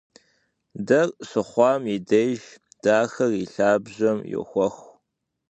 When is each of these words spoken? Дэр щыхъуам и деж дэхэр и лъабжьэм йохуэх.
Дэр 0.87 1.09
щыхъуам 1.29 1.81
и 1.95 1.97
деж 2.09 2.39
дэхэр 2.83 3.31
и 3.41 3.45
лъабжьэм 3.53 4.19
йохуэх. 4.33 4.75